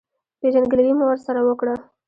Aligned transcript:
پېژندګلوي 0.39 0.93
مو 0.97 1.05
ورسره 1.07 1.41
وکړه. 1.43 1.75